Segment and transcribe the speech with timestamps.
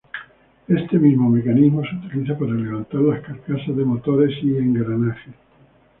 [0.67, 5.35] Este mismo mecanismo se utiliza para levantar las carcasas de motores y engranajes.